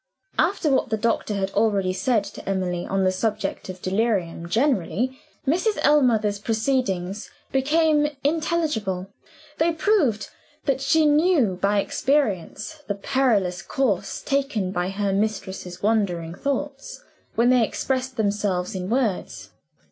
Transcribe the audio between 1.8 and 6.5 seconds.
said to Emily, on the subject of delirium generally, Mrs. Ellmother's